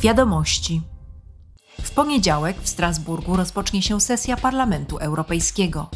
[0.00, 0.82] Wiadomości.
[1.82, 5.90] W poniedziałek w Strasburgu rozpocznie się sesja Parlamentu Europejskiego.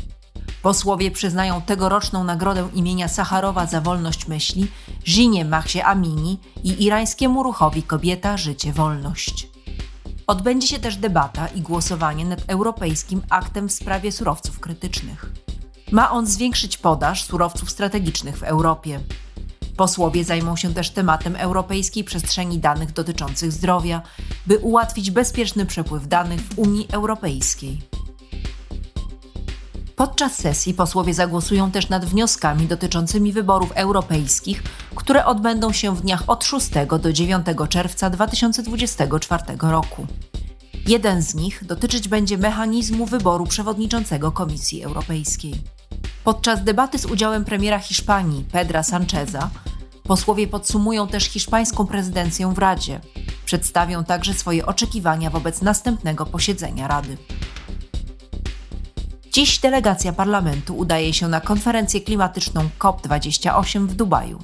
[0.62, 4.66] Posłowie przyznają tegoroczną nagrodę imienia Sacharowa za wolność myśli
[5.07, 9.48] Zinie Mahsie Amini i irańskiemu ruchowi Kobieta, Życie, Wolność.
[10.27, 15.32] Odbędzie się też debata i głosowanie nad Europejskim Aktem w sprawie surowców krytycznych.
[15.93, 19.00] Ma on zwiększyć podaż surowców strategicznych w Europie.
[19.77, 24.03] Posłowie zajmą się też tematem europejskiej przestrzeni danych dotyczących zdrowia,
[24.47, 27.79] by ułatwić bezpieczny przepływ danych w Unii Europejskiej.
[29.97, 34.62] Podczas sesji posłowie zagłosują też nad wnioskami dotyczącymi wyborów europejskich,
[34.95, 36.70] które odbędą się w dniach od 6
[37.03, 40.07] do 9 czerwca 2024 roku.
[40.87, 45.55] Jeden z nich dotyczyć będzie mechanizmu wyboru przewodniczącego Komisji Europejskiej.
[46.25, 49.51] Podczas debaty z udziałem premiera Hiszpanii Pedra Sancheza
[50.03, 53.01] posłowie podsumują też hiszpańską prezydencję w Radzie.
[53.45, 57.17] Przedstawią także swoje oczekiwania wobec następnego posiedzenia Rady.
[59.33, 64.39] Dziś delegacja parlamentu udaje się na konferencję klimatyczną COP28 w Dubaju.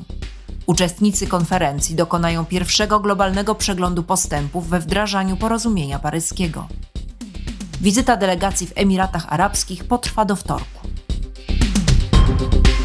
[0.66, 6.68] Uczestnicy konferencji dokonają pierwszego globalnego przeglądu postępów we wdrażaniu porozumienia paryskiego.
[7.80, 10.77] Wizyta delegacji w Emiratach Arabskich potrwa do wtorku.
[12.38, 12.77] Thank you.